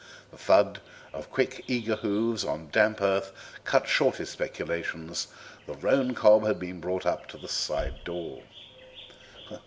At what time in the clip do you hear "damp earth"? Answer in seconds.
2.71-3.31